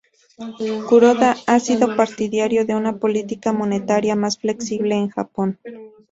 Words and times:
Kuroda 0.89 1.35
ha 1.45 1.59
sido 1.59 1.95
partidario 1.95 2.65
de 2.65 2.73
una 2.73 2.97
política 2.97 3.53
monetaria 3.53 4.15
más 4.15 4.39
flexible 4.39 4.95
en 4.95 5.09
Japón. 5.09 5.59